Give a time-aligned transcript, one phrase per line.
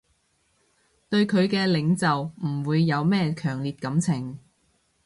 [1.09, 4.39] 對佢嘅領袖唔會有咩強烈感情